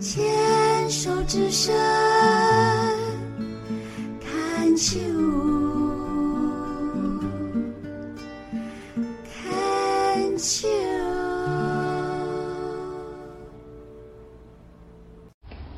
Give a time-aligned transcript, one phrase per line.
[0.00, 1.72] 牵手之声
[4.20, 4.98] 看秋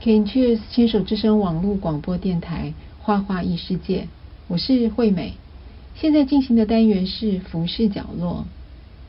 [0.00, 4.08] ，Can Cheers 牵手之声网络广播电台，画画异世界，
[4.52, 5.32] 我是惠美。
[5.94, 8.44] 现在进行的单元是服饰角落。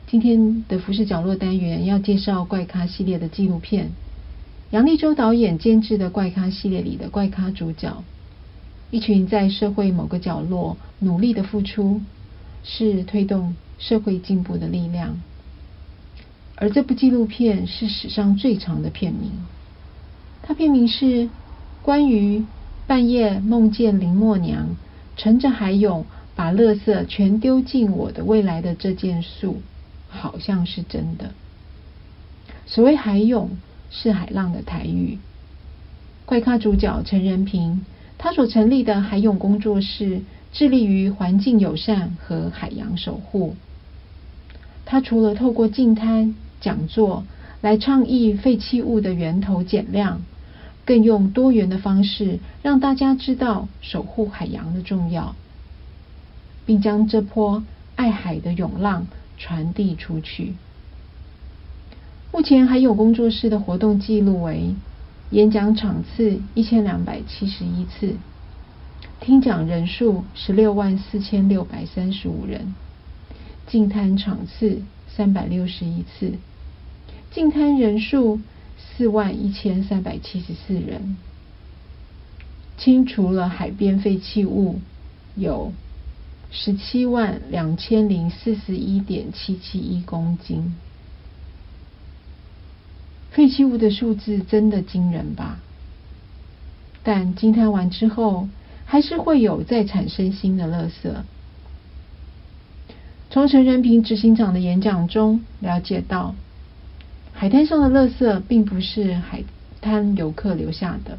[0.06, 3.90] 今天的服饰角落单元要介绍怪咖系列的纪录片。
[4.70, 8.02] 杨立州导演监制的怪咖系列里的怪咖主角，
[8.90, 12.00] 一群在社会某个角落努力的付出，
[12.62, 15.20] 是推动社会进步的力量。
[16.56, 19.30] 而这部纪录片是史上最长的片名，
[20.42, 21.28] 它片名是
[21.82, 22.46] 关于
[22.86, 24.74] 半夜梦见林默娘
[25.16, 26.04] 乘着海涌
[26.34, 29.50] 把垃圾全丢进我的未来的这件事，
[30.08, 31.30] 好像是真的。
[32.66, 33.50] 所谓海涌。
[33.96, 35.18] 是海浪的台语。
[36.26, 37.84] 怪咖主角陈仁平，
[38.18, 43.54] 他所成立的海涌工作室，致力于环境友善和海洋守护。
[44.84, 47.22] 他除了透过净滩讲座
[47.60, 50.22] 来倡议废弃物的源头减量，
[50.84, 55.34] 更用多元的方式让大家知道守护海洋的重要，
[56.66, 57.64] 并将这波
[57.96, 59.06] 爱海的涌浪
[59.38, 60.54] 传递出去。
[62.32, 64.74] 目前还有工作室的活动记录为：
[65.30, 68.16] 演讲场次一千两百七十一次，
[69.20, 72.74] 听讲人数十六万四千六百三十五人，
[73.66, 76.32] 净滩场次三百六十一次，
[77.30, 78.40] 净滩人数
[78.96, 81.16] 四万一千三百七十四人，
[82.76, 84.80] 清除了海边废弃物
[85.34, 85.72] 有
[86.50, 90.74] 十七万两千零四十一点七七一公斤。
[93.32, 95.58] 废弃物的数字真的惊人吧？
[97.02, 98.48] 但惊叹完之后，
[98.84, 101.12] 还是会有再产生新的垃圾。
[103.30, 106.36] 从陈仁平执行长的演讲中了解到，
[107.34, 109.44] 海滩上的垃圾并不是海
[109.82, 111.18] 滩游客留下的，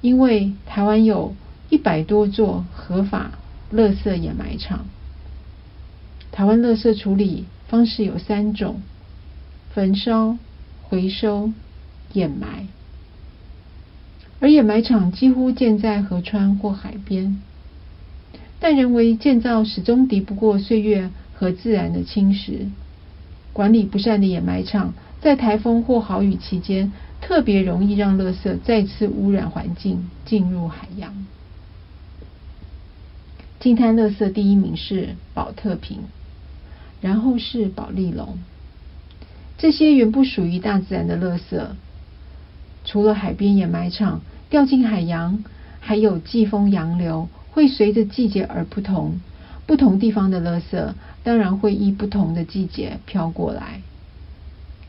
[0.00, 1.34] 因为台湾有
[1.68, 3.32] 一百多座合法
[3.72, 4.86] 垃圾掩埋场。
[6.30, 8.80] 台湾垃圾处理方式有三种：
[9.74, 10.36] 焚烧。
[10.88, 11.52] 回收、
[12.14, 12.66] 掩埋，
[14.40, 17.40] 而掩埋场几乎建在河川或海边，
[18.58, 22.70] 但人为建造始终敌不过岁月和自然的侵蚀。
[23.52, 31.26] 管理不善的掩埋场，在台风或豪雨期间，特别容易让垃圾再次污染环境，进入海洋。
[33.58, 35.98] 净滩垃圾第一名是宝特瓶，
[37.00, 38.38] 然后是宝丽龙。
[39.58, 41.62] 这些原不属于大自然的垃圾，
[42.84, 45.44] 除了海边掩埋场掉进海洋，
[45.80, 49.20] 还有季风洋流会随着季节而不同。
[49.66, 53.82] 不同地方的垃圾当然会依不同的季节飘过来。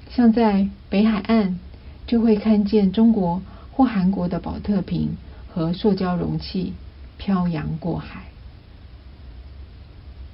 [0.09, 1.59] 像在北海岸，
[2.07, 6.73] 就会看见中国或韩国的宝特瓶和塑胶容器
[7.17, 8.23] 漂洋过海。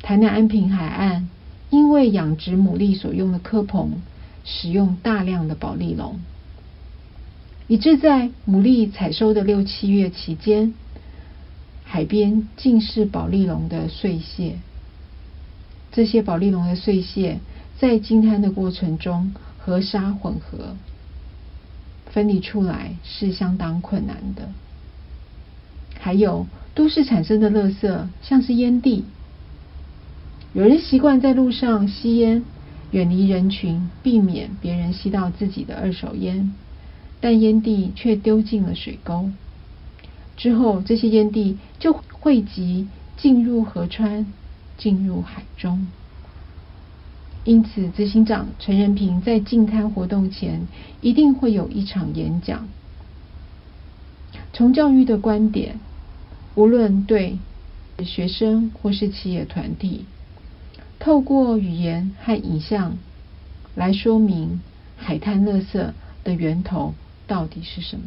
[0.01, 1.29] 台南安平海岸
[1.69, 4.01] 因为养殖牡蛎所用的蚵棚。
[4.49, 6.21] 使用大量的保丽龙，
[7.67, 10.73] 以致在牡蛎采收的六七月期间，
[11.83, 14.59] 海边尽是保丽龙的碎屑。
[15.91, 17.39] 这些保丽龙的碎屑
[17.79, 20.75] 在净滩的过程中和沙混合，
[22.05, 24.49] 分离出来是相当困难的。
[25.99, 26.45] 还有
[26.75, 29.05] 都市产生的垃圾，像是烟蒂，
[30.53, 32.43] 有人习惯在路上吸烟。
[32.91, 36.53] 远离人群，避免别人吸到自己的二手烟，
[37.19, 39.29] 但烟蒂却丢进了水沟。
[40.37, 42.87] 之后，这些烟蒂就汇集
[43.17, 44.31] 进入河川，
[44.77, 45.88] 进入海中。
[47.44, 50.68] 因此，执行长陈仁平在净滩活动前
[51.01, 52.68] 一定会有一场演讲。
[54.53, 55.79] 从教育的观点，
[56.56, 57.39] 无论对
[58.03, 60.06] 学生或是企业团体。
[61.00, 62.97] 透过语言和影像
[63.75, 64.62] 来说明
[64.97, 65.91] 海滩垃圾
[66.24, 66.95] 的源头
[67.27, 68.03] 到底是什么。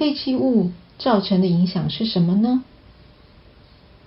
[0.00, 2.64] 废弃物造成的影响是什么呢？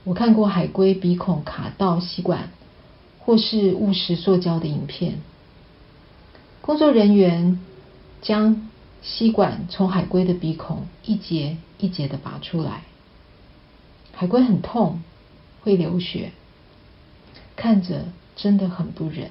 [0.04, 2.50] 我看过海龟鼻孔卡到吸管，
[3.20, 5.20] 或是误食塑胶的影片。
[6.62, 7.60] 工作人员
[8.24, 8.68] 将
[9.04, 12.86] 吸管从海龟的鼻孔一节一节的拔出来，
[14.14, 15.04] 海龟很痛，
[15.62, 16.32] 会流血，
[17.56, 18.06] 看着
[18.36, 19.30] 真的很不忍。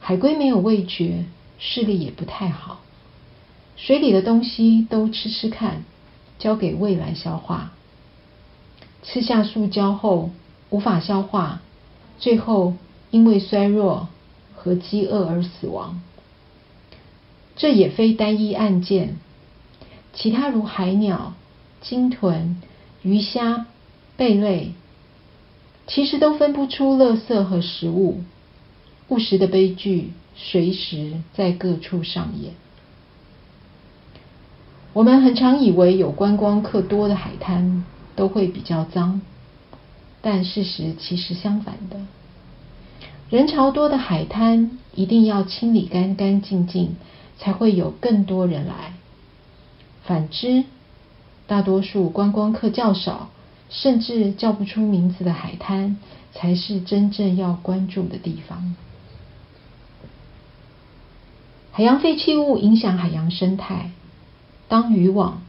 [0.00, 1.24] 海龟没有味觉，
[1.58, 2.82] 视力也不太好，
[3.82, 5.84] 水里的东西都吃吃看，
[6.38, 7.72] 交给胃来消化。
[9.02, 10.30] 吃下塑胶后
[10.68, 11.62] 无法消化，
[12.18, 12.74] 最后
[13.10, 14.10] 因为衰弱
[14.54, 16.02] 和饥饿而死亡。
[17.56, 19.16] 这也非单一案件，
[20.12, 21.32] 其他如海鸟、
[21.80, 22.60] 鲸豚、
[23.00, 23.66] 鱼虾、
[24.18, 24.74] 贝类，
[25.86, 28.20] 其实都分不出垃圾和食物，
[29.08, 32.52] 误食的悲剧随时在各处上演。
[34.92, 37.84] 我们很常以为有观光客多的海滩
[38.16, 39.20] 都会比较脏，
[40.20, 41.96] 但事实其实相反的，
[43.30, 46.96] 人潮多的海滩一定要清理干干净净。
[47.40, 48.92] 才会有更多人来。
[50.04, 50.64] 反之，
[51.46, 53.30] 大多数观光客较少，
[53.70, 55.96] 甚至叫不出名字的海滩，
[56.34, 58.76] 才是真正要关注的地方。
[61.72, 63.90] 海洋废弃物影响海洋生态。
[64.70, 65.42] 当渔网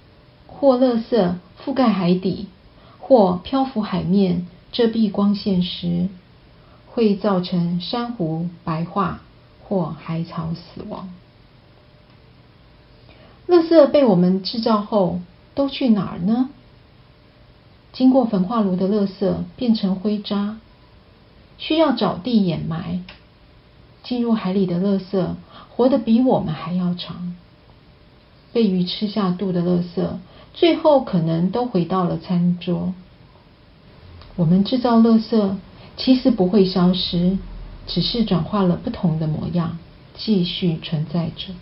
[0.47, 2.47] 或垃圾覆盖海底，
[2.97, 6.09] 或漂浮海面，遮蔽光线时，
[6.87, 9.21] 会造成珊瑚白化
[9.63, 11.13] 或海草死亡。
[13.47, 15.21] 垃圾被我们制造后
[15.53, 16.49] 都去哪儿呢？
[17.93, 20.57] 经过焚化炉的垃圾变成灰渣，
[21.59, 23.03] 需要找地掩埋。
[24.01, 25.35] 进入海里的垃圾
[25.69, 27.35] 活得比我们还要长，
[28.53, 30.05] 被鱼吃下肚的垃圾，
[30.53, 32.93] 最后可能都回到了餐桌。
[34.35, 35.55] 我们制造垃圾
[35.97, 37.37] 其实不会消失，
[37.87, 39.77] 只是转化了不同的模样，
[40.15, 41.53] 继续存在着。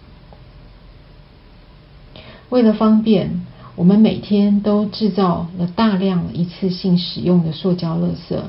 [2.49, 3.45] 为了方便，
[3.75, 8.39] 我们每天都制造了大量一次性使用的塑胶垃圾，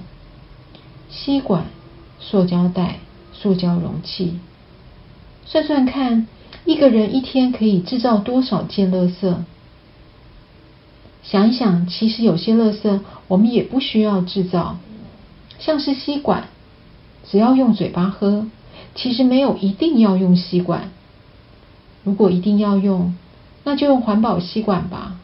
[1.10, 1.66] 吸管、
[2.18, 3.00] 塑胶袋、
[3.32, 4.38] 塑胶容器。
[5.44, 6.26] 算算看，
[6.64, 9.34] 一个人一天可以制造多少件垃圾？
[11.22, 14.78] 想一想，其实有些垃圾我们也不需要制造，
[15.58, 16.48] 像是吸管，
[17.30, 18.46] 只要用嘴巴喝，
[18.94, 20.90] 其实没有一定要用吸管。
[22.02, 23.14] 如果一定要用，
[23.64, 25.18] 那就用环保吸管吧，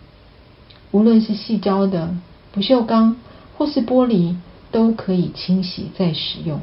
[0.90, 2.14] 无论是矽胶的、
[2.52, 3.16] 不锈钢
[3.56, 4.36] 或是玻璃，
[4.70, 6.60] 都可以清洗再使用。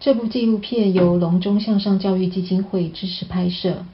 [0.00, 3.84] 这部纪录片由龙中向上教育基金会支持拍摄，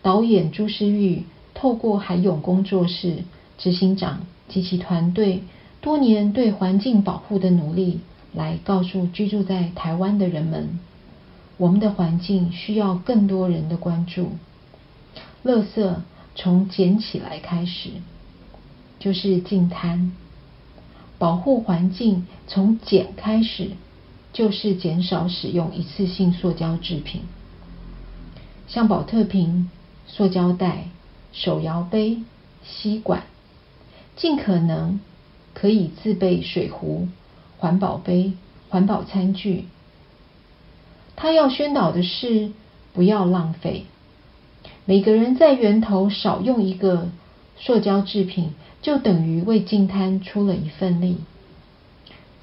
[0.00, 3.24] 导演朱诗玉透过海泳工作室
[3.58, 5.42] 执行长及其团队
[5.80, 7.98] 多年对环境保护的努力，
[8.32, 10.78] 来告诉居住在台湾的人们。
[11.56, 14.32] 我们的环境需要更多人的关注。
[15.44, 15.96] 垃圾
[16.36, 17.90] 从捡起来开始，
[19.00, 20.12] 就是净滩；
[21.18, 23.72] 保护环境从捡开始，
[24.34, 27.22] 就是减少使用一次性塑胶制品，
[28.66, 29.70] 像保特瓶、
[30.08, 30.88] 塑胶袋、
[31.32, 32.18] 手摇杯、
[32.64, 33.22] 吸管，
[34.16, 34.98] 尽可能
[35.54, 37.06] 可以自备水壶、
[37.58, 38.32] 环保杯、
[38.68, 39.66] 环保餐具。
[41.14, 42.50] 他要宣导的是
[42.92, 43.86] 不要浪费，
[44.84, 47.08] 每个人在源头少用一个
[47.56, 48.50] 塑胶制品，
[48.82, 51.18] 就等于为净滩出了一份力。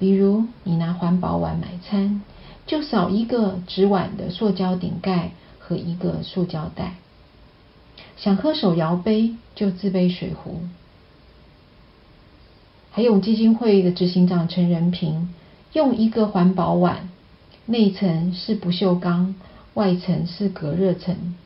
[0.02, 2.22] 比如，你拿环保碗买餐，
[2.66, 5.30] 就少一个纸碗的塑胶顶盖
[5.60, 6.94] 和一个塑胶袋。
[8.16, 10.62] 想喝手摇杯，就自备水壶。
[12.90, 15.32] 还有基金会的执行长陈仁平
[15.72, 17.08] 用一个环保碗。
[17.66, 19.36] 内层是不锈钢，
[19.74, 21.36] 外层是隔热层，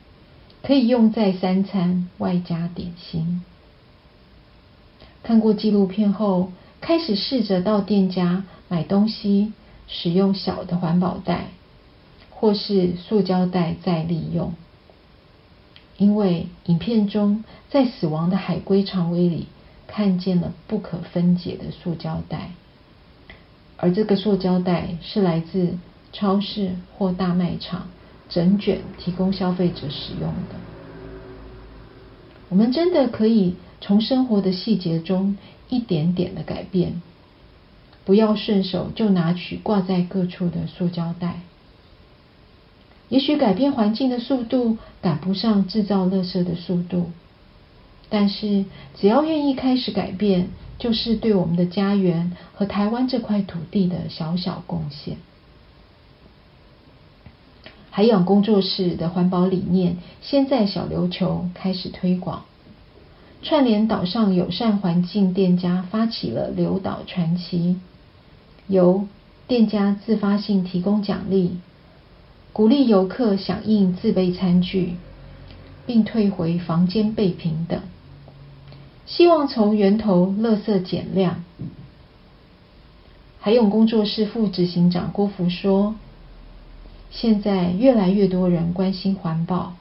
[0.63, 3.43] 可以用在三餐外加点心。
[5.21, 9.53] 看过纪录片后，开始试着到店家买东西，
[9.87, 11.47] 使用小的环保袋，
[12.29, 14.53] 或是塑胶袋再利用。
[15.97, 19.47] 因为影片中在死亡的海龟肠胃里
[19.87, 22.51] 看见了不可分解的塑胶袋，
[23.77, 25.77] 而这个塑胶袋是来自。
[26.13, 27.89] 超市或大卖场
[28.29, 30.55] 整卷提供消费者使用的，
[32.47, 35.37] 我们真的可以从生活的细节中
[35.69, 37.01] 一点点的改变，
[38.05, 41.41] 不要顺手就拿取挂在各处的塑胶袋。
[43.09, 47.11] 也许改变环境的速度赶不上制造垃圾的速度，
[48.09, 55.17] 但是只要愿意开始改变，就是对我们的家园和台湾这块土地的小小贡献。
[57.89, 62.43] 海洋工作室的环保理念，先在小琉球开始推广，
[63.43, 67.79] 串联岛上友善环境店家，发起了留岛传奇，
[68.67, 69.07] 由
[69.47, 71.57] 店家自发性提供奖励。
[72.51, 74.95] 鼓励游客响应自备餐具，
[75.85, 77.79] 并退回房间备品等，
[79.05, 81.43] 希望从源头垃圾减量。
[83.39, 85.93] 海勇工作室副执行长郭福说
[87.11, 89.75] ：“现在越来越多人关心环保，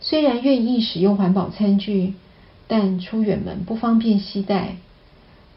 [0.00, 2.14] 虽然愿意使用环保餐具，
[2.68, 4.76] 但出远门不方便携带，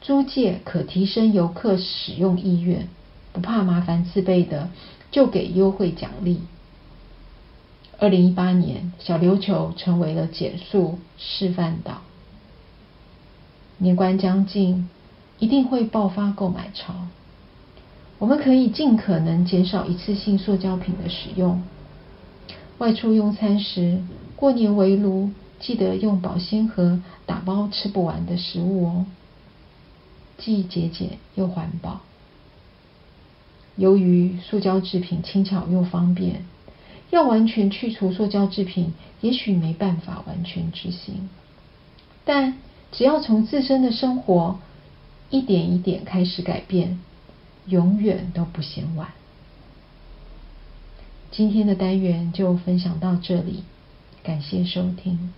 [0.01, 2.87] 租借可提升游客使用意愿，
[3.33, 4.69] 不怕麻烦自备的。”
[5.11, 6.41] 就给优惠奖励。
[7.97, 12.01] 二零一八年，小琉球成为了减塑示范岛。
[13.79, 14.87] 年关将近，
[15.39, 16.93] 一定会爆发购买潮。
[18.19, 21.63] 我们可以尽可能减少一次性塑胶品的使用。
[22.77, 24.03] 外出用餐时，
[24.35, 29.05] 过年围炉，记得用保鲜盒打包吃不完的食物哦，
[30.37, 32.01] 既节俭又环保。
[33.75, 36.45] 由于塑胶制品轻巧又方便，
[37.11, 41.29] 要完全去除塑胶制品，也许没办法完全执行。
[42.25, 42.57] 但
[42.91, 44.59] 只要从自身的生活
[45.29, 46.99] 一点一点开始改变，
[47.67, 49.09] 永远都不嫌晚。
[51.31, 53.63] 今天的单元就分享到这里，
[54.23, 55.33] 感谢收听。